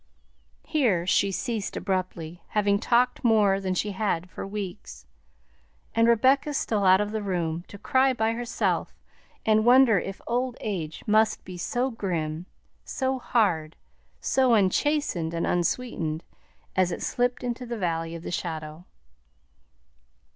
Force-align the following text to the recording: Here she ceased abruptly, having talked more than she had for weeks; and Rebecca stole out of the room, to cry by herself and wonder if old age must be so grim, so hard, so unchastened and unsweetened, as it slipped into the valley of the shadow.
Here 0.65 1.05
she 1.05 1.31
ceased 1.31 1.77
abruptly, 1.77 2.41
having 2.47 2.79
talked 2.79 3.23
more 3.23 3.59
than 3.59 3.75
she 3.75 3.91
had 3.91 4.31
for 4.31 4.47
weeks; 4.47 5.05
and 5.93 6.07
Rebecca 6.07 6.55
stole 6.55 6.85
out 6.85 6.99
of 6.99 7.11
the 7.11 7.21
room, 7.21 7.63
to 7.67 7.77
cry 7.77 8.11
by 8.11 8.31
herself 8.31 8.95
and 9.45 9.63
wonder 9.63 9.99
if 9.99 10.19
old 10.25 10.57
age 10.59 11.03
must 11.05 11.45
be 11.45 11.55
so 11.55 11.91
grim, 11.91 12.47
so 12.83 13.19
hard, 13.19 13.75
so 14.19 14.55
unchastened 14.55 15.35
and 15.35 15.45
unsweetened, 15.45 16.23
as 16.75 16.91
it 16.91 17.03
slipped 17.03 17.43
into 17.43 17.67
the 17.67 17.77
valley 17.77 18.15
of 18.15 18.23
the 18.23 18.31
shadow. 18.31 18.85